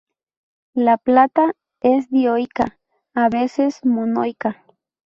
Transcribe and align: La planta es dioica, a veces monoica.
La 0.73 0.97
planta 0.97 1.53
es 1.81 2.09
dioica, 2.09 2.79
a 3.13 3.29
veces 3.29 3.85
monoica. 3.85 4.65